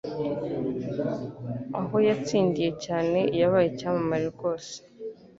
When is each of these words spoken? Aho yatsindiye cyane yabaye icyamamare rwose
Aho 1.79 1.95
yatsindiye 2.07 2.69
cyane 2.85 3.19
yabaye 3.39 3.65
icyamamare 3.69 4.25
rwose 4.35 4.73